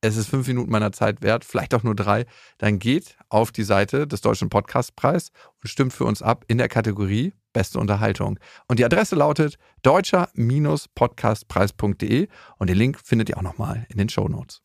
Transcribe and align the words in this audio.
es 0.00 0.16
ist 0.16 0.28
fünf 0.28 0.46
Minuten 0.46 0.70
meiner 0.70 0.92
Zeit 0.92 1.22
wert, 1.22 1.44
vielleicht 1.44 1.74
auch 1.74 1.82
nur 1.82 1.96
drei, 1.96 2.24
dann 2.58 2.78
geht 2.78 3.16
auf 3.28 3.50
die 3.52 3.64
Seite 3.64 4.06
des 4.06 4.20
Deutschen 4.20 4.48
Podcastpreis 4.48 5.32
und 5.62 5.68
stimmt 5.68 5.92
für 5.92 6.04
uns 6.04 6.22
ab 6.22 6.44
in 6.48 6.58
der 6.58 6.68
Kategorie 6.68 7.32
Beste 7.52 7.80
Unterhaltung. 7.80 8.38
Und 8.68 8.78
die 8.78 8.84
Adresse 8.84 9.16
lautet 9.16 9.58
deutscher-podcastpreis.de 9.82 12.28
und 12.58 12.70
den 12.70 12.76
Link 12.76 13.00
findet 13.02 13.30
ihr 13.30 13.38
auch 13.38 13.42
nochmal 13.42 13.86
in 13.88 13.98
den 13.98 14.08
Show 14.08 14.28
Notes. 14.28 14.62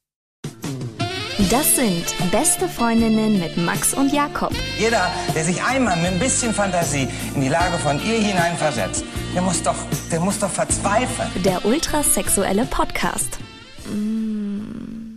Das 1.49 1.75
sind 1.75 2.05
Beste 2.31 2.69
Freundinnen 2.69 3.39
mit 3.39 3.57
Max 3.57 3.95
und 3.95 4.13
Jakob. 4.13 4.53
Jeder, 4.77 5.09
der 5.33 5.43
sich 5.43 5.63
einmal 5.63 5.97
mit 5.97 6.11
ein 6.11 6.19
bisschen 6.19 6.53
Fantasie 6.53 7.07
in 7.33 7.41
die 7.41 7.49
Lage 7.49 7.79
von 7.79 7.97
ihr 8.05 8.19
hineinversetzt, 8.19 9.03
der 9.33 9.41
muss 9.41 9.63
doch, 9.63 9.77
der 10.11 10.19
muss 10.19 10.37
doch 10.37 10.51
verzweifeln. 10.51 11.31
Der 11.43 11.65
ultrasexuelle 11.65 12.65
Podcast. 12.65 13.39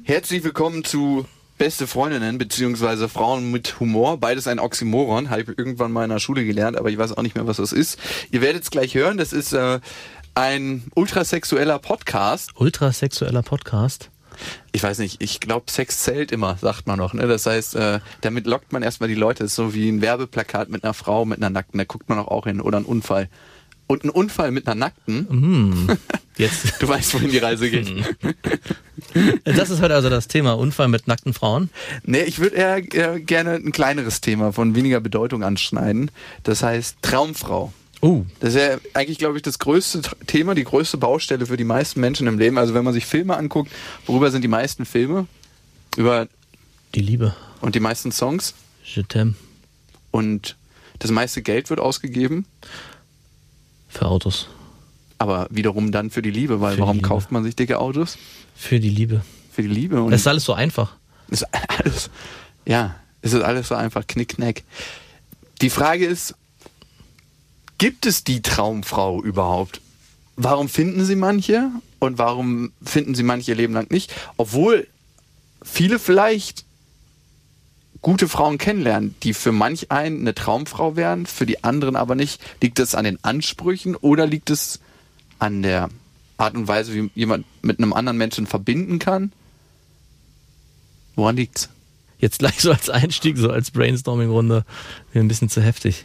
Herzlich 0.08 0.44
willkommen 0.44 0.84
zu 0.84 1.26
Beste 1.58 1.88
Freundinnen 1.88 2.38
beziehungsweise 2.38 3.08
Frauen 3.08 3.50
mit 3.50 3.80
Humor. 3.80 4.18
Beides 4.18 4.46
ein 4.46 4.60
Oxymoron, 4.60 5.30
habe 5.30 5.42
ich 5.42 5.48
irgendwann 5.48 5.90
mal 5.90 6.04
in 6.04 6.10
der 6.10 6.20
Schule 6.20 6.44
gelernt, 6.44 6.76
aber 6.78 6.90
ich 6.90 6.96
weiß 6.96 7.16
auch 7.16 7.22
nicht 7.22 7.34
mehr, 7.34 7.48
was 7.48 7.56
das 7.56 7.72
ist. 7.72 7.98
Ihr 8.30 8.40
werdet 8.40 8.62
es 8.62 8.70
gleich 8.70 8.94
hören, 8.94 9.18
das 9.18 9.32
ist 9.32 9.52
äh, 9.52 9.80
ein 10.36 10.84
ultrasexueller 10.94 11.80
Podcast. 11.80 12.52
Ultrasexueller 12.54 13.42
Podcast? 13.42 14.10
Ich 14.70 14.84
weiß 14.84 14.98
nicht, 14.98 15.20
ich 15.20 15.40
glaube, 15.40 15.72
Sex 15.72 16.04
zählt 16.04 16.30
immer, 16.30 16.56
sagt 16.56 16.86
man 16.86 17.00
noch. 17.00 17.12
Ne? 17.12 17.26
Das 17.26 17.44
heißt, 17.44 17.74
äh, 17.74 17.98
damit 18.20 18.46
lockt 18.46 18.72
man 18.72 18.84
erstmal 18.84 19.08
die 19.08 19.16
Leute. 19.16 19.42
Das 19.42 19.50
ist 19.50 19.56
so 19.56 19.74
wie 19.74 19.88
ein 19.88 20.02
Werbeplakat 20.02 20.68
mit 20.68 20.84
einer 20.84 20.94
Frau, 20.94 21.24
mit 21.24 21.38
einer 21.38 21.50
Nackten, 21.50 21.78
da 21.78 21.84
guckt 21.84 22.08
man 22.08 22.20
auch, 22.20 22.28
auch 22.28 22.44
hin. 22.44 22.60
Oder 22.60 22.78
ein 22.78 22.84
Unfall. 22.84 23.28
Und 23.88 24.04
ein 24.04 24.10
Unfall 24.10 24.52
mit 24.52 24.68
einer 24.68 24.76
Nackten. 24.76 25.26
Mm, 25.28 25.98
jetzt. 26.36 26.80
Du 26.80 26.86
weißt, 26.86 27.12
wohin 27.14 27.32
die 27.32 27.38
Reise 27.38 27.68
geht. 27.68 27.90
Das 29.44 29.70
ist 29.70 29.80
heute 29.80 29.94
also 29.94 30.10
das 30.10 30.28
Thema 30.28 30.52
Unfall 30.54 30.88
mit 30.88 31.06
nackten 31.06 31.32
Frauen. 31.34 31.70
Nee, 32.04 32.22
ich 32.22 32.38
würde 32.38 32.56
eher 32.56 32.76
äh, 33.14 33.20
gerne 33.20 33.52
ein 33.54 33.72
kleineres 33.72 34.20
Thema 34.20 34.52
von 34.52 34.74
weniger 34.74 35.00
Bedeutung 35.00 35.42
anschneiden. 35.44 36.10
Das 36.42 36.62
heißt 36.62 36.98
Traumfrau. 37.02 37.72
Oh. 38.02 38.24
Das 38.40 38.54
ist 38.54 38.60
ja 38.60 38.76
eigentlich, 38.94 39.18
glaube 39.18 39.36
ich, 39.36 39.42
das 39.42 39.58
größte 39.58 40.02
Thema, 40.26 40.54
die 40.54 40.64
größte 40.64 40.98
Baustelle 40.98 41.46
für 41.46 41.56
die 41.56 41.64
meisten 41.64 42.00
Menschen 42.00 42.26
im 42.26 42.38
Leben. 42.38 42.58
Also 42.58 42.74
wenn 42.74 42.84
man 42.84 42.92
sich 42.92 43.06
Filme 43.06 43.36
anguckt, 43.36 43.70
worüber 44.06 44.30
sind 44.30 44.42
die 44.42 44.48
meisten 44.48 44.84
Filme? 44.84 45.26
Über 45.96 46.28
Die 46.94 47.00
Liebe. 47.00 47.34
und 47.62 47.74
die 47.74 47.80
meisten 47.80 48.12
Songs 48.12 48.54
Je 48.84 49.02
t'aime. 49.02 49.32
und 50.10 50.56
das 50.98 51.10
meiste 51.10 51.40
Geld 51.42 51.70
wird 51.70 51.80
ausgegeben, 51.80 52.44
Für 53.88 54.06
Autos. 54.06 54.48
Aber 55.18 55.46
wiederum 55.50 55.92
dann 55.92 56.10
für 56.10 56.22
die 56.22 56.30
Liebe, 56.30 56.60
weil 56.60 56.74
Für 56.74 56.82
warum 56.82 56.96
Liebe. 56.96 57.08
kauft 57.08 57.32
man 57.32 57.42
sich 57.44 57.56
dicke 57.56 57.78
Autos? 57.78 58.18
Für 58.54 58.80
die 58.80 58.90
Liebe. 58.90 59.22
Für 59.52 59.62
die 59.62 59.68
Liebe. 59.68 60.02
Und 60.02 60.12
Es 60.12 60.22
ist 60.22 60.26
alles 60.26 60.44
so 60.44 60.52
einfach. 60.54 60.96
ist 61.28 61.46
alles, 61.52 62.10
ja, 62.66 62.96
es 63.22 63.32
ist 63.32 63.42
alles 63.42 63.68
so 63.68 63.74
einfach, 63.74 64.06
knickknack. 64.06 64.62
Die 65.62 65.70
Frage 65.70 66.04
ist, 66.06 66.34
gibt 67.78 68.06
es 68.06 68.24
die 68.24 68.42
Traumfrau 68.42 69.22
überhaupt? 69.22 69.80
Warum 70.36 70.68
finden 70.68 71.04
sie 71.04 71.16
manche 71.16 71.70
und 71.98 72.18
warum 72.18 72.72
finden 72.84 73.14
sie 73.14 73.22
manche 73.22 73.52
ihr 73.52 73.56
Leben 73.56 73.72
lang 73.72 73.90
nicht? 73.90 74.12
Obwohl 74.36 74.86
viele 75.62 75.98
vielleicht 75.98 76.66
gute 78.02 78.28
Frauen 78.28 78.58
kennenlernen, 78.58 79.14
die 79.22 79.32
für 79.34 79.50
manch 79.50 79.90
einen 79.90 80.20
eine 80.20 80.34
Traumfrau 80.34 80.94
wären, 80.94 81.26
für 81.26 81.46
die 81.46 81.64
anderen 81.64 81.96
aber 81.96 82.14
nicht. 82.14 82.40
Liegt 82.60 82.78
es 82.78 82.94
an 82.94 83.04
den 83.04 83.18
Ansprüchen 83.24 83.96
oder 83.96 84.26
liegt 84.26 84.50
es 84.50 84.78
an 85.38 85.62
der 85.62 85.88
Art 86.38 86.54
und 86.54 86.68
Weise, 86.68 86.94
wie 86.94 87.10
jemand 87.14 87.46
mit 87.62 87.78
einem 87.78 87.92
anderen 87.92 88.18
Menschen 88.18 88.46
verbinden 88.46 88.98
kann? 88.98 89.32
Woran 91.14 91.36
liegt's? 91.36 91.70
Jetzt 92.18 92.38
gleich 92.38 92.60
so 92.60 92.72
als 92.72 92.88
Einstieg, 92.88 93.36
so 93.36 93.50
als 93.50 93.70
Brainstorming-Runde, 93.70 94.64
mir 95.12 95.20
ein 95.20 95.28
bisschen 95.28 95.48
zu 95.48 95.62
heftig. 95.62 96.04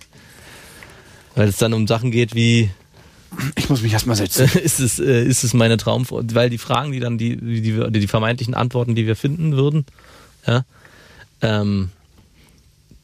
Weil 1.36 1.48
es 1.48 1.58
dann 1.58 1.74
um 1.74 1.88
Sachen 1.88 2.12
geht 2.12 2.36
wie, 2.36 2.70
Ich 3.56 3.70
muss 3.70 3.82
mich 3.82 3.94
erstmal 3.94 4.16
setzen. 4.16 4.50
ist 4.64 4.80
es, 4.80 5.00
äh, 5.00 5.24
ist 5.24 5.44
es 5.44 5.54
meine 5.54 5.78
Traumfrau? 5.78 6.22
Weil 6.34 6.50
die 6.50 6.58
Fragen, 6.58 6.92
die 6.92 7.00
dann, 7.00 7.18
die, 7.18 7.38
die, 7.38 7.62
die, 7.62 8.00
die 8.00 8.08
vermeintlichen 8.08 8.54
Antworten, 8.54 8.96
die 8.96 9.08
wir 9.08 9.16
finden 9.16 9.54
würden, 9.54 9.86
ja, 10.46 10.66
ähm, 11.42 11.92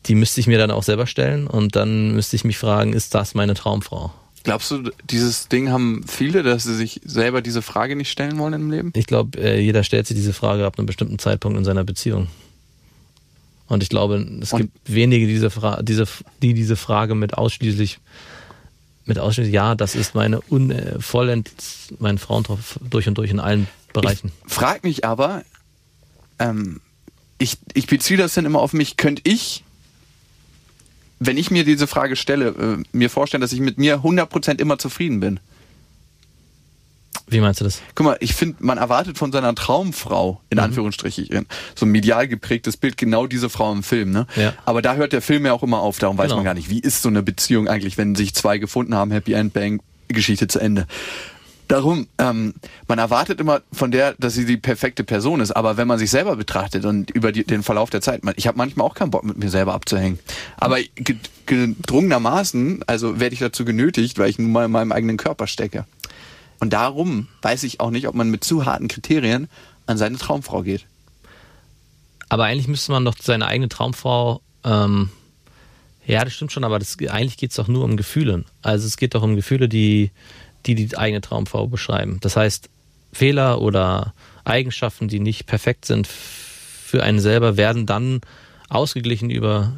die 0.05 0.15
müsste 0.15 0.39
ich 0.39 0.47
mir 0.47 0.57
dann 0.57 0.71
auch 0.71 0.83
selber 0.83 1.07
stellen 1.07 1.47
und 1.47 1.75
dann 1.75 2.13
müsste 2.13 2.35
ich 2.35 2.43
mich 2.43 2.57
fragen, 2.57 2.93
ist 2.93 3.13
das 3.13 3.35
meine 3.35 3.53
Traumfrau? 3.53 4.13
Glaubst 4.47 4.71
du, 4.71 4.89
dieses 5.09 5.49
Ding 5.49 5.71
haben 5.71 6.05
viele, 6.07 6.41
dass 6.41 6.63
sie 6.63 6.73
sich 6.73 7.01
selber 7.03 7.41
diese 7.41 7.61
Frage 7.61 7.97
nicht 7.97 8.09
stellen 8.09 8.37
wollen 8.37 8.53
im 8.53 8.71
Leben? 8.71 8.93
Ich 8.95 9.05
glaube, 9.05 9.37
äh, 9.37 9.59
jeder 9.59 9.83
stellt 9.83 10.07
sich 10.07 10.15
diese 10.15 10.31
Frage 10.31 10.65
ab 10.65 10.77
einem 10.77 10.85
bestimmten 10.85 11.19
Zeitpunkt 11.19 11.57
in 11.57 11.65
seiner 11.65 11.83
Beziehung. 11.83 12.29
Und 13.67 13.83
ich 13.83 13.89
glaube, 13.89 14.25
es 14.41 14.53
Und- 14.53 14.61
gibt 14.61 14.77
wenige, 14.85 15.27
die 15.27 15.33
diese, 15.33 15.49
Fra 15.49 15.81
diese, 15.83 16.05
die 16.41 16.53
diese 16.53 16.77
Frage 16.77 17.13
mit 17.13 17.33
ausschließlich, 17.37 17.99
mit 19.03 19.19
ausschließlich, 19.19 19.53
ja, 19.53 19.75
das 19.75 19.95
ist 19.95 20.15
meine 20.15 20.39
un, 20.49 20.71
äh, 20.71 20.97
vollend, 21.01 21.51
mein 21.99 22.17
Frauentraum 22.17 22.59
durch 22.89 23.09
und 23.09 23.17
durch 23.17 23.31
in 23.31 23.41
allen 23.41 23.67
Bereichen. 23.91 24.31
Ich 24.47 24.53
frag 24.53 24.85
mich 24.85 25.03
aber, 25.03 25.43
ähm, 26.39 26.79
ich, 27.37 27.57
ich 27.73 27.87
beziehe 27.87 28.17
das 28.17 28.33
dann 28.33 28.45
immer 28.45 28.59
auf 28.61 28.71
mich, 28.71 28.95
könnte 28.95 29.23
ich, 29.25 29.65
wenn 31.19 31.37
ich 31.37 31.51
mir 31.51 31.63
diese 31.63 31.87
Frage 31.87 32.15
stelle, 32.15 32.47
äh, 32.49 32.83
mir 32.91 33.09
vorstellen, 33.09 33.41
dass 33.41 33.51
ich 33.53 33.59
mit 33.59 33.77
mir 33.77 34.03
100% 34.03 34.59
immer 34.59 34.77
zufrieden 34.77 35.19
bin? 35.19 35.39
Wie 37.29 37.41
meinst 37.41 37.59
du 37.59 37.65
das? 37.65 37.81
Guck 37.93 38.05
mal, 38.05 38.17
ich 38.21 38.33
finde, 38.35 38.55
man 38.63 38.77
erwartet 38.77 39.17
von 39.17 39.33
seiner 39.33 39.53
Traumfrau, 39.53 40.39
in 40.49 40.59
Anführungsstrichen, 40.59 41.45
so 41.75 41.85
ein 41.85 41.89
medial 41.89 42.25
geprägtes 42.27 42.77
Bild, 42.77 42.95
genau 42.95 43.27
diese 43.27 43.49
Frau 43.49 43.73
im 43.73 43.83
Film, 43.83 44.11
ne? 44.11 44.27
Ja. 44.37 44.53
Aber 44.63 44.81
da 44.81 44.95
hört 44.95 45.11
der 45.11 45.21
Film 45.21 45.45
ja 45.45 45.51
auch 45.51 45.61
immer 45.63 45.79
auf, 45.79 45.99
darum 45.99 46.17
weiß 46.17 46.27
Genau. 46.27 46.37
man 46.37 46.45
gar 46.45 46.53
nicht, 46.53 46.69
wie 46.69 46.79
ist 46.79 47.01
so 47.01 47.09
eine 47.09 47.23
Beziehung 47.23 47.67
eigentlich, 47.67 47.97
wenn 47.97 48.15
sich 48.15 48.33
zwei 48.33 48.59
gefunden 48.59 48.95
haben, 48.95 49.11
Happy 49.11 49.33
End, 49.33 49.51
Bang, 49.51 49.81
Geschichte 50.07 50.47
zu 50.47 50.59
Ende. 50.59 50.87
Darum, 51.67 52.07
ähm, 52.17 52.53
man 52.87 52.97
erwartet 52.97 53.41
immer 53.41 53.61
von 53.73 53.91
der, 53.91 54.13
dass 54.19 54.35
sie 54.35 54.45
die 54.45 54.55
perfekte 54.55 55.03
Person 55.03 55.41
ist, 55.41 55.51
aber 55.51 55.75
wenn 55.75 55.87
man 55.87 55.99
sich 55.99 56.09
selber 56.09 56.37
betrachtet 56.37 56.85
und 56.85 57.11
über 57.11 57.33
die, 57.33 57.43
den 57.43 57.61
Verlauf 57.61 57.89
der 57.89 57.99
Zeit, 57.99 58.23
man, 58.23 58.33
ich 58.37 58.47
habe 58.47 58.57
manchmal 58.57 58.87
auch 58.87 58.95
keinen 58.95 59.11
Bock, 59.11 59.25
mit 59.25 59.37
mir 59.37 59.49
selber 59.49 59.73
abzuhängen. 59.73 60.17
Aber 60.55 60.79
ge- 60.95 61.17
gedrungenermaßen, 61.45 62.83
also 62.87 63.19
werde 63.19 63.33
ich 63.33 63.39
dazu 63.39 63.65
genötigt, 63.65 64.17
weil 64.17 64.29
ich 64.29 64.39
nun 64.39 64.51
mal 64.51 64.65
in 64.65 64.71
meinem 64.71 64.93
eigenen 64.93 65.17
Körper 65.17 65.45
stecke. 65.47 65.85
Und 66.59 66.71
darum 66.71 67.27
weiß 67.41 67.63
ich 67.63 67.81
auch 67.81 67.91
nicht, 67.91 68.07
ob 68.07 68.15
man 68.15 68.29
mit 68.31 68.45
zu 68.45 68.65
harten 68.65 68.87
Kriterien 68.87 69.49
an 69.87 69.97
seine 69.97 70.17
Traumfrau 70.17 70.63
geht. 70.63 70.85
Aber 72.29 72.45
eigentlich 72.45 72.67
müsste 72.67 72.91
man 72.93 73.05
doch 73.05 73.15
seine 73.21 73.45
eigene 73.45 73.69
Traumfrau, 73.69 74.41
ähm, 74.63 75.09
ja, 76.05 76.23
das 76.23 76.33
stimmt 76.33 76.53
schon, 76.53 76.63
aber 76.63 76.79
das, 76.79 76.97
eigentlich 77.09 77.37
geht 77.37 77.51
es 77.51 77.57
doch 77.57 77.67
nur 77.67 77.83
um 77.83 77.97
Gefühle. 77.97 78.45
Also 78.61 78.87
es 78.87 78.95
geht 78.95 79.15
doch 79.15 79.23
um 79.23 79.35
Gefühle, 79.35 79.67
die, 79.67 80.11
die 80.67 80.75
die 80.75 80.97
eigene 80.97 81.21
Traumfrau 81.21 81.67
beschreiben. 81.67 82.17
Das 82.21 82.35
heißt, 82.35 82.69
Fehler 83.13 83.61
oder 83.61 84.13
Eigenschaften, 84.43 85.07
die 85.07 85.19
nicht 85.19 85.45
perfekt 85.45 85.85
sind 85.85 86.07
für 86.07 87.03
einen 87.03 87.19
selber, 87.19 87.57
werden 87.57 87.85
dann 87.85 88.21
ausgeglichen 88.69 89.29
über, 89.29 89.73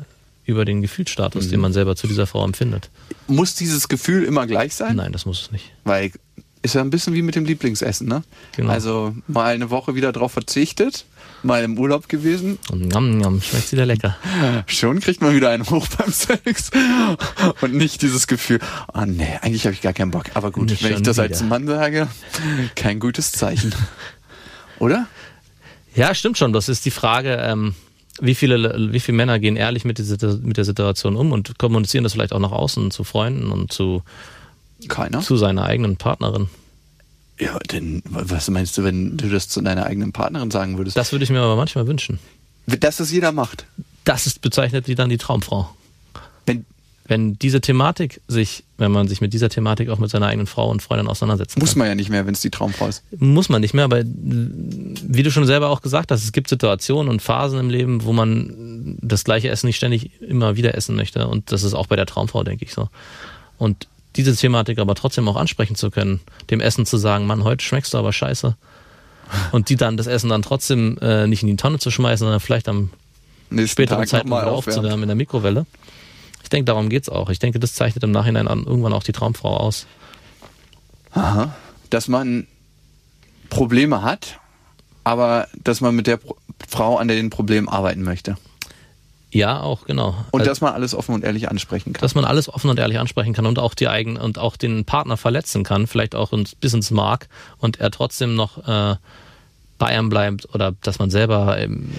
über 0.46 0.66
den 0.66 0.82
Gefühlsstatus, 0.82 1.46
Mhm. 1.48 1.52
den 1.52 1.60
man 1.60 1.74
selber 1.74 1.96
zu 1.96 2.08
dieser 2.08 2.28
Frau 2.28 2.44
empfindet. 2.44 2.90
Muss 3.28 3.56
dieses 3.56 3.88
Gefühl 3.88 4.24
immer 4.24 4.48
gleich 4.48 4.76
sein? 4.76 4.96
Nein, 4.96 5.12
das 5.12 5.26
muss 5.26 5.42
es 5.44 5.52
nicht. 5.52 5.72
Weil 5.84 6.12
ist 6.62 6.76
ja 6.76 6.82
ein 6.82 6.90
bisschen 6.90 7.14
wie 7.14 7.22
mit 7.22 7.36
dem 7.36 7.46
Lieblingsessen, 7.46 8.08
ne? 8.08 8.24
Genau. 8.56 8.72
Also 8.72 9.16
mal 9.28 9.54
eine 9.54 9.70
Woche 9.70 9.96
wieder 9.96 10.12
drauf 10.12 10.34
verzichtet, 10.34 11.06
mal 11.42 11.64
im 11.64 11.78
Urlaub 11.78 12.10
gewesen, 12.10 12.58
Und 12.72 12.86
njam, 12.88 13.18
njam, 13.18 13.42
schmeckt 13.42 13.72
wieder 13.72 13.86
lecker. 13.86 14.18
schon 14.68 15.00
kriegt 15.00 15.22
man 15.22 15.34
wieder 15.34 15.50
einen 15.50 15.70
hoch 15.70 15.88
beim 15.98 16.12
Sex 16.12 16.72
und 17.62 17.74
nicht 17.74 18.02
dieses 18.02 18.28
Gefühl, 18.28 18.60
ah 18.92 19.06
nee, 19.06 19.40
eigentlich 19.42 19.66
habe 19.66 19.74
ich 19.74 19.82
gar 19.82 19.94
keinen 19.94 20.12
Bock. 20.12 20.26
Aber 20.34 20.52
gut, 20.52 20.70
Nicht 20.70 20.84
wenn 20.84 20.94
ich 20.94 21.02
das 21.02 21.18
als 21.20 21.40
wieder. 21.40 21.50
Mann 21.50 21.68
sage, 21.68 22.08
kein 22.76 23.00
gutes 23.00 23.32
Zeichen. 23.32 23.74
Oder? 24.80 25.08
Ja, 25.96 26.14
stimmt 26.14 26.38
schon. 26.38 26.54
Das 26.54 26.70
ist 26.70 26.86
die 26.86 26.92
Frage, 26.92 27.38
ähm, 27.42 27.74
wie 28.22 28.36
viele, 28.36 28.92
wie 28.92 29.00
viele 29.00 29.18
Männer 29.18 29.40
gehen 29.40 29.56
ehrlich 29.56 29.86
mit, 29.86 29.98
dieser, 29.98 30.38
mit 30.38 30.58
der 30.58 30.66
Situation 30.66 31.16
um 31.16 31.32
und 31.32 31.58
kommunizieren 31.58 32.04
das 32.04 32.14
vielleicht 32.14 32.34
auch 32.34 32.40
nach 32.40 32.52
außen 32.52 32.92
zu 32.92 33.04
Freunden 33.04 33.52
und 33.52 33.72
zu, 33.72 34.04
Keiner. 34.88 35.22
zu 35.22 35.38
seiner 35.38 35.66
eigenen 35.66 35.98
Partnerin. 35.98 36.50
Ja, 37.40 37.58
denn 37.60 38.04
was 38.06 38.50
meinst 38.50 38.78
du, 38.78 38.84
wenn 38.84 39.18
du 39.18 39.30
das 39.30 39.48
zu 39.48 39.62
deiner 39.62 39.86
eigenen 39.86 40.12
Partnerin 40.12 40.52
sagen 40.52 40.78
würdest? 40.78 40.98
Das 40.98 41.12
würde 41.12 41.24
ich 41.24 41.30
mir 41.30 41.40
aber 41.40 41.56
manchmal 41.56 41.88
wünschen. 41.88 42.20
Dass 42.68 42.98
das 42.98 43.12
jeder 43.12 43.32
macht. 43.32 43.66
Das 44.04 44.28
ist 44.28 44.42
bezeichnet 44.42 44.88
die 44.88 44.96
dann 44.96 45.10
die 45.10 45.18
Traumfrau. 45.18 45.70
Wenn, 46.46 46.66
wenn 47.06 47.40
diese 47.40 47.62
Thematik 47.62 48.22
sich, 48.28 48.64
wenn 48.78 48.92
man 48.92 49.08
sich 49.08 49.22
mit 49.22 49.34
dieser 49.34 49.50
Thematik 49.50 49.90
auch 49.90 50.00
mit 50.00 50.10
seiner 50.10 50.28
eigenen 50.28 50.48
Frau 50.48 50.70
und 50.70 50.82
Freundin 50.82 51.08
auseinandersetzen 51.08 51.60
Muss 51.60 51.72
kann. 51.72 51.80
man 51.80 51.88
ja 51.88 51.96
nicht 51.96 52.10
mehr, 52.10 52.26
wenn 52.26 52.34
es 52.34 52.42
die 52.42 52.50
Traumfrau 52.50 52.88
ist. 52.88 53.04
Muss 53.18 53.48
man 53.48 53.62
nicht 53.62 53.74
mehr, 53.74 53.86
aber 53.86 54.04
wie 54.04 55.24
du 55.24 55.32
schon 55.32 55.46
selber 55.46 55.70
auch 55.70 55.82
gesagt 55.82 56.12
hast, 56.12 56.24
es 56.24 56.34
gibt 56.34 56.50
Situationen 56.50 57.10
und 57.10 57.22
Phasen 57.22 57.60
im 57.60 57.70
Leben, 57.70 58.04
wo 58.04 58.12
man 58.12 58.98
das 59.02 59.24
gleiche 59.24 59.50
Essen 59.50 59.68
nicht 59.68 59.78
ständig 59.78 60.22
immer 60.22 60.58
wieder 60.58 60.76
essen 60.76 60.96
möchte. 60.96 61.28
Und 61.28 61.52
das 61.52 61.64
ist 61.64 61.74
auch 61.74 61.88
bei 61.88 61.96
der 61.96 62.06
Traumfrau, 62.06 62.44
denke 62.44 62.66
ich 62.66 62.74
so. 62.74 62.90
Und 63.58 63.88
diese 64.20 64.36
Thematik 64.36 64.80
aber 64.80 64.96
trotzdem 64.96 65.28
auch 65.30 65.38
ansprechen 65.38 65.76
zu 65.76 65.92
können, 65.92 66.20
dem 66.50 66.60
Essen 66.60 66.86
zu 66.86 66.98
sagen, 66.98 67.26
Mann, 67.26 67.46
heute 67.46 67.64
schmeckst 67.64 67.94
du 67.94 67.98
aber 67.98 68.12
scheiße. 68.12 68.58
Und 69.52 69.70
die 69.70 69.76
dann 69.76 69.96
das 69.96 70.08
Essen 70.08 70.30
dann 70.30 70.42
trotzdem 70.42 70.98
äh, 71.02 71.26
nicht 71.28 71.44
in 71.44 71.48
die 71.48 71.56
Tonne 71.56 71.80
zu 71.80 71.90
schmeißen, 71.90 72.26
sondern 72.26 72.40
vielleicht 72.40 72.68
am 72.68 72.90
Nächsten 73.50 73.70
späteren 73.70 74.00
Tag 74.00 74.10
Zeitpunkt 74.10 74.44
wieder 74.44 74.52
aufzuwärmen 74.52 75.04
in 75.04 75.08
der 75.08 75.16
Mikrowelle. 75.16 75.66
Ich 76.44 76.50
denke, 76.50 76.66
darum 76.66 76.90
geht's 76.90 77.10
auch. 77.10 77.30
Ich 77.30 77.40
denke, 77.40 77.60
das 77.60 77.74
zeichnet 77.74 78.04
im 78.04 78.12
Nachhinein 78.12 78.48
an, 78.48 78.64
irgendwann 78.66 78.92
auch 78.92 79.04
die 79.04 79.12
Traumfrau 79.12 79.56
aus. 79.56 79.86
Aha. 81.14 81.56
Dass 81.90 82.08
man 82.08 82.48
Probleme 83.50 84.02
hat, 84.02 84.40
aber 85.04 85.48
dass 85.64 85.80
man 85.80 85.96
mit 85.96 86.08
der 86.08 86.18
Pro 86.18 86.36
Frau 86.68 86.98
an 86.98 87.08
den 87.08 87.30
Problemen 87.30 87.70
arbeiten 87.70 88.04
möchte. 88.04 88.36
Ja, 89.32 89.62
auch, 89.62 89.86
genau. 89.86 90.16
Und 90.32 90.42
Also, 90.42 90.52
dass 90.52 90.62
man 90.62 90.74
alles 90.74 90.96
offen 90.96 91.14
und 91.14 91.24
ehrlich 91.24 91.50
ansprechen 91.50 91.94
kann. 91.94 92.02
dass 92.02 92.16
man 92.16 92.26
alles 92.26 92.52
offen 92.52 92.70
und 92.70 92.80
ehrlich 92.80 92.98
ansprechen 92.98 93.34
kann 93.34 93.46
und 93.46 93.60
auch 93.60 93.76
die 93.76 93.88
eigenen 93.88 94.22
und 94.22 94.40
auch 94.40 94.58
den 94.58 94.86
Partner 94.86 95.18
verletzen 95.18 95.64
kann, 95.64 95.86
vielleicht 95.86 96.16
auch 96.16 96.34
bis 96.60 96.74
ins 96.74 96.90
Mark 96.90 97.28
und 97.60 97.80
er 97.80 97.92
trotzdem 97.92 98.36
noch 98.36 98.68
äh, 98.68 98.96
bei 99.78 99.88
einem 99.88 100.10
bleibt 100.10 100.54
oder 100.54 100.74
dass 100.82 100.98
man 101.00 101.12
selber 101.12 101.60
ähm, 101.60 101.90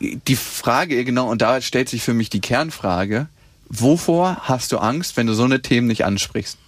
die 0.00 0.36
Frage, 0.36 1.04
genau, 1.04 1.28
und 1.28 1.42
da 1.42 1.60
stellt 1.60 1.88
sich 1.88 2.02
für 2.02 2.14
mich 2.14 2.30
die 2.30 2.40
Kernfrage, 2.40 3.28
wovor 3.68 4.36
hast 4.42 4.70
du 4.72 4.78
Angst, 4.78 5.16
wenn 5.16 5.26
du 5.26 5.34
so 5.34 5.44
eine 5.44 5.60
Themen 5.60 5.86
nicht 5.86 6.04
ansprichst? 6.04 6.58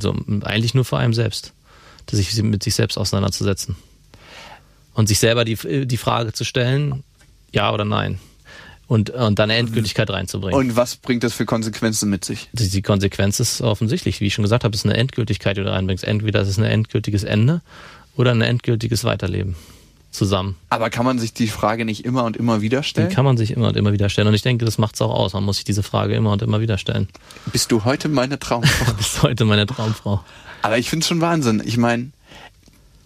so, 0.00 0.16
eigentlich 0.42 0.74
nur 0.74 0.84
vor 0.84 0.98
einem 0.98 1.14
selbst, 1.14 1.52
sich 2.10 2.42
mit 2.42 2.62
sich 2.62 2.74
selbst 2.74 2.98
auseinanderzusetzen 2.98 3.76
und 4.94 5.06
sich 5.08 5.18
selber 5.18 5.44
die, 5.44 5.86
die 5.86 5.96
Frage 5.96 6.32
zu 6.32 6.44
stellen, 6.44 7.04
ja 7.52 7.72
oder 7.72 7.84
nein. 7.84 8.18
Und, 8.88 9.10
und 9.10 9.38
dann 9.38 9.50
eine 9.50 9.58
Endgültigkeit 9.58 10.08
reinzubringen. 10.10 10.58
Und 10.58 10.76
was 10.76 10.94
bringt 10.96 11.24
das 11.24 11.32
für 11.32 11.44
Konsequenzen 11.44 12.08
mit 12.08 12.24
sich? 12.24 12.48
die, 12.52 12.68
die 12.68 12.82
Konsequenz 12.82 13.40
ist 13.40 13.60
offensichtlich, 13.60 14.20
wie 14.20 14.26
ich 14.26 14.34
schon 14.34 14.44
gesagt 14.44 14.62
habe, 14.62 14.74
ist 14.76 14.84
eine 14.84 14.96
Endgültigkeit, 14.96 15.56
die 15.56 15.62
du 15.62 15.72
reinbringst. 15.72 16.04
Entweder 16.04 16.40
es 16.40 16.48
ist 16.48 16.58
ein 16.58 16.64
endgültiges 16.64 17.24
Ende 17.24 17.62
oder 18.16 18.30
ein 18.30 18.42
endgültiges 18.42 19.02
Weiterleben 19.02 19.56
zusammen. 20.12 20.56
Aber 20.70 20.88
kann 20.88 21.04
man 21.04 21.18
sich 21.18 21.32
die 21.34 21.48
Frage 21.48 21.84
nicht 21.84 22.04
immer 22.04 22.24
und 22.24 22.36
immer 22.36 22.60
wieder 22.62 22.80
Die 22.80 22.86
stellen? 22.88 23.08
kann 23.10 23.24
man 23.24 23.36
sich 23.36 23.50
immer 23.50 23.68
und 23.68 23.76
immer 23.76 23.92
wieder 23.92 24.08
stellen. 24.08 24.28
Und 24.28 24.34
ich 24.34 24.42
denke, 24.42 24.64
das 24.64 24.78
macht 24.78 24.94
es 24.94 25.02
auch 25.02 25.12
aus. 25.12 25.32
Man 25.32 25.44
muss 25.44 25.56
sich 25.56 25.64
diese 25.64 25.82
Frage 25.82 26.14
immer 26.14 26.30
und 26.30 26.42
immer 26.42 26.60
wieder 26.60 26.78
stellen. 26.78 27.08
Bist 27.52 27.72
du 27.72 27.84
heute 27.84 28.08
meine 28.08 28.38
Traumfrau? 28.38 28.92
Bis 28.96 29.22
heute 29.22 29.44
meine 29.44 29.66
Traumfrau. 29.66 30.24
Aber 30.62 30.78
ich 30.78 30.88
finde 30.88 31.02
es 31.02 31.08
schon 31.08 31.20
Wahnsinn. 31.20 31.60
Ich 31.64 31.76
meine, 31.76 32.10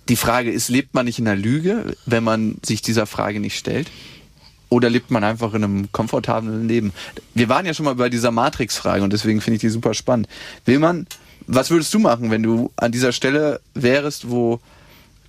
die 0.09 0.17
Frage 0.17 0.51
ist, 0.51 0.69
lebt 0.69 0.95
man 0.95 1.07
nicht 1.07 1.19
in 1.19 1.27
einer 1.27 1.41
Lüge, 1.41 1.97
wenn 2.07 2.23
man 2.23 2.57
sich 2.65 2.83
dieser 2.83 3.07
Frage 3.07 3.41
nicht 3.41 3.57
stellt? 3.57 3.89
Oder 4.71 4.89
lebt 4.89 5.11
man 5.11 5.25
einfach 5.25 5.53
in 5.53 5.65
einem 5.65 5.93
komfortablen 5.93 6.67
Leben? 6.69 6.93
Wir 7.35 7.49
waren 7.49 7.67
ja 7.67 7.75
schon 7.75 7.85
mal 7.85 7.97
bei 7.97 8.09
dieser 8.09 8.31
Matrix-Frage 8.31 9.03
und 9.03 9.13
deswegen 9.13 9.41
finde 9.41 9.57
ich 9.57 9.61
die 9.61 9.69
super 9.69 9.95
spannend. 9.95 10.29
Will 10.65 10.79
man, 10.79 11.07
was 11.47 11.71
würdest 11.71 11.93
du 11.93 11.99
machen, 11.99 12.31
wenn 12.31 12.43
du 12.43 12.71
an 12.77 12.93
dieser 12.93 13.13
Stelle 13.13 13.61
wärst, 13.75 14.31
wo 14.31 14.61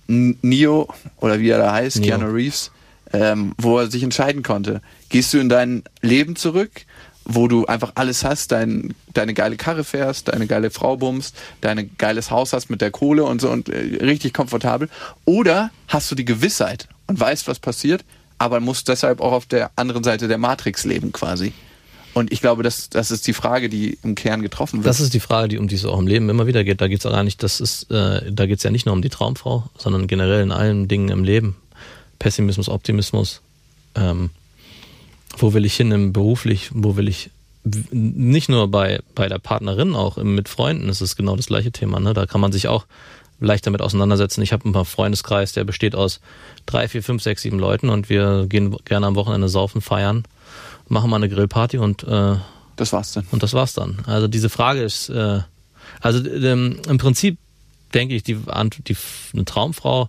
Neo 0.06 0.88
oder 1.18 1.40
wie 1.40 1.48
er 1.48 1.58
da 1.58 1.72
heißt, 1.72 1.98
Neo. 1.98 2.06
Keanu 2.06 2.32
Reeves, 2.32 2.70
ähm, 3.12 3.54
wo 3.58 3.78
er 3.78 3.90
sich 3.90 4.04
entscheiden 4.04 4.44
konnte? 4.44 4.80
Gehst 5.08 5.34
du 5.34 5.38
in 5.38 5.48
dein 5.48 5.82
Leben 6.00 6.36
zurück, 6.36 6.70
wo 7.24 7.48
du 7.48 7.66
einfach 7.66 7.92
alles 7.96 8.24
hast, 8.24 8.52
dein, 8.52 8.94
deine 9.12 9.34
geile 9.34 9.56
Karre 9.56 9.84
fährst, 9.84 10.28
deine 10.28 10.46
geile 10.46 10.70
Frau 10.70 10.96
bummst, 10.96 11.36
dein 11.60 11.90
geiles 11.98 12.30
Haus 12.30 12.52
hast 12.52 12.70
mit 12.70 12.80
der 12.80 12.90
Kohle 12.90 13.24
und 13.24 13.40
so 13.40 13.50
und 13.50 13.68
äh, 13.68 14.04
richtig 14.04 14.34
komfortabel? 14.34 14.88
Oder 15.24 15.70
hast 15.88 16.10
du 16.10 16.14
die 16.14 16.24
Gewissheit 16.24 16.88
und 17.06 17.18
weißt, 17.18 17.48
was 17.48 17.58
passiert, 17.58 18.04
aber 18.42 18.58
musst 18.58 18.88
deshalb 18.88 19.20
auch 19.20 19.30
auf 19.30 19.46
der 19.46 19.70
anderen 19.76 20.02
Seite 20.02 20.26
der 20.26 20.36
Matrix 20.36 20.82
leben 20.82 21.12
quasi? 21.12 21.52
Und 22.12 22.32
ich 22.32 22.40
glaube, 22.40 22.64
das, 22.64 22.90
das 22.90 23.12
ist 23.12 23.26
die 23.28 23.32
Frage, 23.32 23.68
die 23.68 23.96
im 24.02 24.16
Kern 24.16 24.42
getroffen 24.42 24.80
wird. 24.80 24.86
Das 24.86 24.98
ist 24.98 25.14
die 25.14 25.20
Frage, 25.20 25.46
die 25.46 25.58
um 25.58 25.68
die 25.68 25.76
es 25.76 25.84
auch 25.84 25.98
im 25.98 26.08
Leben 26.08 26.28
immer 26.28 26.48
wieder 26.48 26.64
geht. 26.64 26.80
Da 26.80 26.88
geht 26.88 27.04
es 27.04 27.10
gar 27.10 27.22
nicht, 27.22 27.42
das 27.44 27.60
ist, 27.60 27.88
äh, 27.92 28.32
da 28.32 28.46
geht 28.46 28.58
es 28.58 28.64
ja 28.64 28.72
nicht 28.72 28.84
nur 28.84 28.94
um 28.94 29.00
die 29.00 29.10
Traumfrau, 29.10 29.70
sondern 29.78 30.08
generell 30.08 30.42
in 30.42 30.50
allen 30.50 30.88
Dingen 30.88 31.08
im 31.08 31.22
Leben. 31.22 31.56
Pessimismus, 32.18 32.68
Optimismus. 32.68 33.42
Ähm, 33.94 34.30
wo 35.38 35.54
will 35.54 35.64
ich 35.64 35.76
hin 35.76 35.92
im 35.92 36.12
beruflich? 36.12 36.70
Wo 36.74 36.96
will 36.96 37.06
ich 37.06 37.30
nicht 37.92 38.48
nur 38.48 38.68
bei, 38.68 39.00
bei 39.14 39.28
der 39.28 39.38
Partnerin, 39.38 39.94
auch 39.94 40.16
mit 40.16 40.48
Freunden 40.48 40.88
ist 40.88 41.00
es 41.00 41.14
genau 41.14 41.36
das 41.36 41.46
gleiche 41.46 41.70
Thema. 41.70 42.00
Ne? 42.00 42.12
Da 42.12 42.26
kann 42.26 42.40
man 42.40 42.50
sich 42.50 42.66
auch 42.66 42.86
leicht 43.42 43.66
damit 43.66 43.82
auseinandersetzen. 43.82 44.42
Ich 44.42 44.52
habe 44.52 44.64
einen 44.64 44.84
Freundeskreis, 44.84 45.52
der 45.52 45.64
besteht 45.64 45.94
aus 45.94 46.20
drei, 46.66 46.88
vier, 46.88 47.02
fünf, 47.02 47.22
sechs, 47.22 47.42
sieben 47.42 47.58
Leuten 47.58 47.88
und 47.88 48.08
wir 48.08 48.46
gehen 48.46 48.76
gerne 48.84 49.06
am 49.06 49.16
Wochenende 49.16 49.48
saufen, 49.48 49.80
feiern, 49.80 50.24
machen 50.88 51.10
mal 51.10 51.16
eine 51.16 51.28
Grillparty 51.28 51.78
und 51.78 52.04
äh, 52.04 52.36
das 52.76 52.92
war's 52.92 53.12
dann. 53.12 53.26
und 53.30 53.42
das 53.42 53.52
war's 53.52 53.74
dann. 53.74 53.98
Also 54.06 54.28
diese 54.28 54.48
Frage 54.48 54.82
ist, 54.82 55.08
äh, 55.08 55.40
also 56.00 56.26
ähm, 56.26 56.80
im 56.88 56.98
Prinzip 56.98 57.38
denke 57.92 58.14
ich, 58.14 58.22
die, 58.22 58.36
die 58.36 58.96
eine 59.34 59.44
Traumfrau 59.44 60.08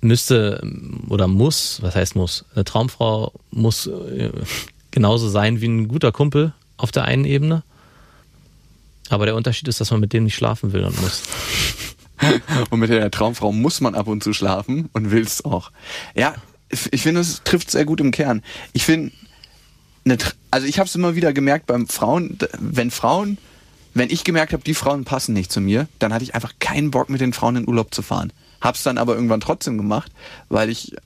müsste 0.00 0.62
oder 1.08 1.26
muss, 1.26 1.82
was 1.82 1.94
heißt 1.96 2.16
muss? 2.16 2.44
Eine 2.54 2.64
Traumfrau 2.64 3.32
muss 3.50 3.86
äh, 3.86 4.30
genauso 4.90 5.28
sein 5.28 5.60
wie 5.60 5.68
ein 5.68 5.88
guter 5.88 6.12
Kumpel 6.12 6.52
auf 6.76 6.92
der 6.92 7.04
einen 7.04 7.24
Ebene. 7.24 7.62
Aber 9.10 9.26
der 9.26 9.34
Unterschied 9.34 9.68
ist, 9.68 9.80
dass 9.80 9.90
man 9.90 10.00
mit 10.00 10.12
dem 10.12 10.24
nicht 10.24 10.34
schlafen 10.34 10.72
will 10.72 10.84
und 10.84 11.00
muss. 11.00 11.22
Und 12.70 12.80
mit 12.80 12.88
der 12.88 13.10
Traumfrau 13.10 13.52
muss 13.52 13.82
man 13.82 13.94
ab 13.94 14.06
und 14.06 14.24
zu 14.24 14.32
schlafen 14.32 14.88
und 14.94 15.10
will's 15.10 15.44
auch. 15.44 15.70
Ja, 16.14 16.34
ich 16.90 17.02
finde, 17.02 17.20
es 17.20 17.42
trifft 17.44 17.70
sehr 17.70 17.84
gut 17.84 18.00
im 18.00 18.10
Kern. 18.10 18.42
Ich 18.72 18.84
finde, 18.86 19.12
Tr- 20.06 20.32
also 20.50 20.66
ich 20.66 20.78
habe 20.78 20.88
es 20.88 20.94
immer 20.94 21.14
wieder 21.14 21.34
gemerkt 21.34 21.66
beim 21.66 21.86
Frauen, 21.86 22.38
wenn 22.58 22.90
Frauen, 22.90 23.36
wenn 23.92 24.08
ich 24.08 24.24
gemerkt 24.24 24.54
habe, 24.54 24.62
die 24.64 24.72
Frauen 24.72 25.04
passen 25.04 25.34
nicht 25.34 25.52
zu 25.52 25.60
mir, 25.60 25.88
dann 25.98 26.14
hatte 26.14 26.24
ich 26.24 26.34
einfach 26.34 26.54
keinen 26.58 26.90
Bock 26.90 27.10
mit 27.10 27.20
den 27.20 27.34
Frauen 27.34 27.56
in 27.56 27.68
Urlaub 27.68 27.94
zu 27.94 28.00
fahren. 28.00 28.32
Hab's 28.62 28.82
dann 28.82 28.96
aber 28.96 29.14
irgendwann 29.14 29.40
trotzdem 29.40 29.76
gemacht, 29.76 30.10
weil 30.48 30.70
ich, 30.70 30.96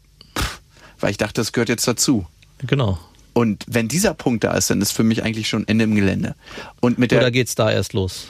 weil 1.00 1.10
ich 1.10 1.16
dachte, 1.16 1.40
das 1.40 1.52
gehört 1.52 1.68
jetzt 1.68 1.88
dazu. 1.88 2.24
Genau. 2.66 2.98
Und 3.40 3.64
wenn 3.66 3.88
dieser 3.88 4.12
Punkt 4.12 4.44
da 4.44 4.52
ist, 4.52 4.68
dann 4.68 4.82
ist 4.82 4.92
für 4.92 5.02
mich 5.02 5.22
eigentlich 5.22 5.48
schon 5.48 5.66
Ende 5.66 5.84
im 5.84 5.94
Gelände. 5.94 6.34
Und 6.80 6.98
mit 6.98 7.10
der, 7.10 7.20
Oder 7.20 7.30
geht's 7.30 7.54
da 7.54 7.70
erst 7.70 7.94
los? 7.94 8.26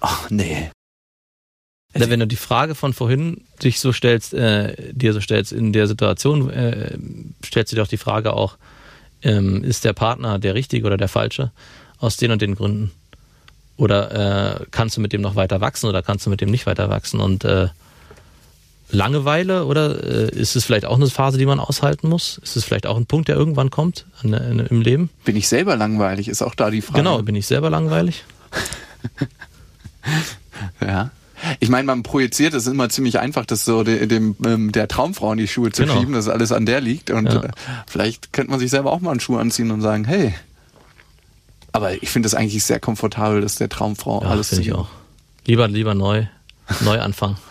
ach 0.00 0.30
nee, 0.30 0.70
Oder 1.94 2.08
wenn 2.08 2.20
du 2.20 2.26
die 2.26 2.36
Frage 2.36 2.74
von 2.74 2.94
vorhin 2.94 3.42
dich 3.62 3.78
so 3.78 3.92
stellst, 3.92 4.32
äh, 4.32 4.74
dir 4.94 5.12
so 5.12 5.20
stellst 5.20 5.52
in 5.52 5.74
der 5.74 5.86
Situation, 5.86 6.48
äh, 6.48 6.96
stellst 7.44 7.72
du 7.72 7.76
dir 7.76 7.82
auch 7.82 7.88
die 7.88 7.98
Frage 7.98 8.32
auch, 8.32 8.56
ähm, 9.20 9.62
ist 9.64 9.84
der 9.84 9.92
Partner 9.92 10.38
der 10.38 10.54
richtige 10.54 10.86
oder 10.86 10.96
der 10.96 11.08
falsche 11.08 11.52
aus 11.98 12.16
den 12.16 12.30
und 12.30 12.40
den 12.40 12.54
Gründen? 12.54 12.90
Oder 13.76 14.60
äh, 14.62 14.66
kannst 14.70 14.96
du 14.96 15.02
mit 15.02 15.12
dem 15.12 15.20
noch 15.20 15.36
weiter 15.36 15.60
wachsen 15.60 15.90
oder 15.90 16.02
kannst 16.02 16.24
du 16.24 16.30
mit 16.30 16.40
dem 16.40 16.50
nicht 16.50 16.64
weiter 16.64 16.88
wachsen? 16.88 17.20
Und 17.20 17.44
äh, 17.44 17.68
Langeweile 18.90 19.66
oder 19.66 20.02
äh, 20.02 20.30
ist 20.30 20.56
es 20.56 20.64
vielleicht 20.64 20.86
auch 20.86 20.96
eine 20.96 21.08
Phase, 21.08 21.36
die 21.38 21.44
man 21.46 21.60
aushalten 21.60 22.08
muss? 22.08 22.38
Ist 22.42 22.56
es 22.56 22.64
vielleicht 22.64 22.86
auch 22.86 22.96
ein 22.96 23.06
Punkt, 23.06 23.28
der 23.28 23.36
irgendwann 23.36 23.70
kommt 23.70 24.06
an, 24.22 24.32
an, 24.34 24.58
im 24.60 24.80
Leben? 24.80 25.10
bin 25.24 25.36
ich 25.36 25.46
selber 25.48 25.76
langweilig, 25.76 26.28
ist 26.28 26.40
auch 26.42 26.54
da 26.54 26.70
die 26.70 26.80
Frage. 26.80 26.98
Genau, 27.00 27.20
bin 27.22 27.34
ich 27.34 27.46
selber 27.46 27.70
langweilig? 27.70 28.24
Ja. 30.80 31.10
Ich 31.60 31.68
meine, 31.68 31.84
man 31.86 32.02
projiziert 32.02 32.52
es 32.52 32.66
immer 32.66 32.88
ziemlich 32.88 33.20
einfach, 33.20 33.46
das 33.46 33.64
so 33.64 33.84
de, 33.84 34.06
dem 34.08 34.34
ähm, 34.44 34.72
der 34.72 34.88
Traumfrau 34.88 35.30
in 35.32 35.38
die 35.38 35.46
Schuhe 35.46 35.70
zu 35.70 35.82
Genau. 35.82 35.96
schieben, 35.98 36.14
dass 36.14 36.28
alles 36.28 36.50
an 36.50 36.66
der 36.66 36.80
liegt. 36.80 37.10
Und 37.10 37.32
Ja. 37.32 37.44
äh, 37.44 37.48
vielleicht 37.86 38.32
könnte 38.32 38.50
man 38.50 38.58
sich 38.58 38.70
selber 38.70 38.90
auch 38.90 39.00
mal 39.00 39.12
einen 39.12 39.20
Schuh 39.20 39.36
anziehen 39.36 39.70
und 39.70 39.80
sagen, 39.80 40.04
hey. 40.04 40.34
Aber 41.70 42.02
ich 42.02 42.10
finde 42.10 42.26
es 42.26 42.34
eigentlich 42.34 42.64
sehr 42.64 42.80
komfortabel, 42.80 43.40
dass 43.40 43.54
der 43.54 43.68
Traumfrau 43.68 44.22
Ja, 44.22 44.30
alles 44.30 44.48
finde 44.48 44.62
ich 44.64 44.72
auch. 44.72 44.88
Lieber, 45.46 45.68
lieber 45.68 45.94
neu, 45.94 46.26
neu 46.80 46.98
anfangen. 47.00 47.36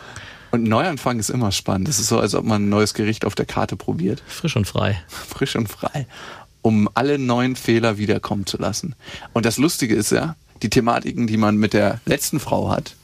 Und 0.52 0.64
Neuanfang 0.64 1.20
ist 1.20 1.30
immer 1.30 1.52
spannend. 1.52 1.88
Das 1.88 2.00
ist 2.00 2.08
so, 2.08 2.20
als 2.20 2.34
ob 2.36 2.46
man 2.46 2.64
ein 2.66 2.70
neues 2.70 2.94
Gericht 2.94 3.26
auf 3.26 3.36
der 3.36 3.46
Karte 3.46 3.76
probiert. 3.76 4.24
Frisch 4.28 4.56
und 4.56 4.66
frei. 4.66 5.02
Frisch 5.08 5.56
und 5.56 5.68
frei. 5.68 6.08
Um 6.62 6.90
alle 6.94 7.20
neuen 7.20 7.56
Fehler 7.56 7.98
wiederkommen 7.98 8.46
zu 8.46 8.58
lassen. 8.58 8.96
Und 9.34 9.46
das 9.46 9.58
Lustige 9.58 9.96
ist 9.96 10.12
ja, 10.12 10.36
die 10.62 10.70
Thematiken, 10.70 11.28
die 11.28 11.38
man 11.38 11.58
mit 11.58 11.74
der 11.74 12.00
letzten 12.06 12.40
Frau 12.40 12.70
hat, 12.70 12.96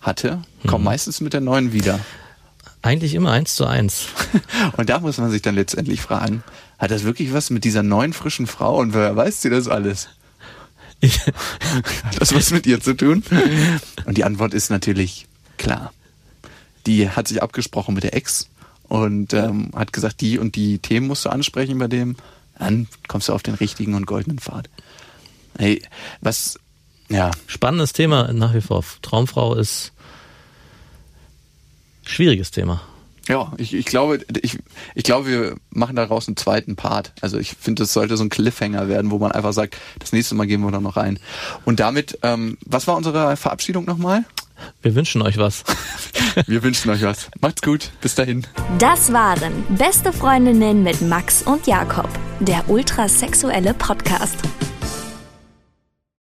hatte, 0.00 0.42
kommen 0.66 0.82
Mhm. 0.82 0.90
meistens 0.90 1.20
mit 1.20 1.32
der 1.32 1.40
neuen 1.40 1.72
wieder. 1.72 1.98
Eigentlich 2.82 3.14
immer 3.14 3.30
eins 3.30 3.54
zu 3.54 3.64
eins. 3.66 4.06
Und 4.76 4.88
da 4.88 4.98
muss 4.98 5.18
man 5.18 5.30
sich 5.30 5.42
dann 5.42 5.54
letztendlich 5.54 6.00
fragen, 6.00 6.42
hat 6.78 6.90
das 6.90 7.04
wirklich 7.04 7.32
was 7.32 7.50
mit 7.50 7.62
dieser 7.64 7.82
neuen 7.84 8.12
frischen 8.12 8.48
Frau 8.48 8.78
und 8.78 8.92
wer 8.92 9.14
weiß 9.14 9.40
sie 9.40 9.50
das 9.50 9.68
alles? 9.68 10.08
Ich, 10.98 11.20
Hat 11.26 12.20
das 12.20 12.34
was 12.34 12.50
mit 12.50 12.66
ihr 12.66 12.80
zu 12.80 12.94
tun? 12.94 13.22
Und 14.04 14.16
die 14.18 14.24
Antwort 14.24 14.52
ist 14.52 14.70
natürlich 14.70 15.28
klar. 15.58 15.92
Die 16.86 17.08
hat 17.08 17.28
sich 17.28 17.42
abgesprochen 17.42 17.94
mit 17.94 18.04
der 18.04 18.14
Ex 18.14 18.48
und 18.88 19.32
ähm, 19.32 19.70
hat 19.74 19.92
gesagt, 19.92 20.20
die 20.20 20.38
und 20.38 20.56
die 20.56 20.78
Themen 20.78 21.06
musst 21.06 21.24
du 21.24 21.30
ansprechen 21.30 21.78
bei 21.78 21.88
dem, 21.88 22.16
dann 22.58 22.88
kommst 23.08 23.28
du 23.28 23.32
auf 23.32 23.42
den 23.42 23.54
richtigen 23.54 23.94
und 23.94 24.06
goldenen 24.06 24.38
Pfad. 24.38 24.68
Hey, 25.58 25.82
was, 26.20 26.58
ja, 27.08 27.30
Spannendes 27.46 27.92
Thema 27.92 28.32
nach 28.32 28.54
wie 28.54 28.60
vor. 28.60 28.84
Traumfrau 29.02 29.54
ist 29.54 29.92
schwieriges 32.04 32.50
Thema. 32.50 32.80
Ja, 33.28 33.52
ich, 33.56 33.72
ich 33.72 33.84
glaube, 33.84 34.20
ich, 34.42 34.58
ich 34.94 35.04
glaube, 35.04 35.28
wir 35.28 35.56
machen 35.70 35.94
daraus 35.94 36.26
einen 36.26 36.36
zweiten 36.36 36.74
Part. 36.74 37.12
Also 37.20 37.38
ich 37.38 37.54
finde, 37.54 37.82
das 37.82 37.92
sollte 37.92 38.16
so 38.16 38.24
ein 38.24 38.30
Cliffhanger 38.30 38.88
werden, 38.88 39.10
wo 39.10 39.18
man 39.18 39.30
einfach 39.30 39.52
sagt, 39.52 39.76
das 40.00 40.12
nächste 40.12 40.34
Mal 40.34 40.46
gehen 40.46 40.60
wir 40.60 40.72
dann 40.72 40.82
noch 40.82 40.96
rein. 40.96 41.20
Und 41.64 41.78
damit, 41.78 42.18
ähm, 42.22 42.58
was 42.64 42.88
war 42.88 42.96
unsere 42.96 43.36
Verabschiedung 43.36 43.84
nochmal? 43.84 44.24
Wir 44.82 44.94
wünschen 44.94 45.22
euch 45.22 45.38
was. 45.38 45.64
Wir 46.46 46.62
wünschen 46.62 46.90
euch 46.90 47.02
was. 47.02 47.28
Macht's 47.40 47.62
gut. 47.62 47.90
Bis 48.00 48.14
dahin. 48.14 48.46
Das 48.78 49.12
waren 49.12 49.52
Beste 49.76 50.12
Freundinnen 50.12 50.82
mit 50.82 51.00
Max 51.02 51.42
und 51.42 51.66
Jakob, 51.66 52.08
der 52.40 52.68
ultrasexuelle 52.68 53.74
Podcast. 53.74 54.36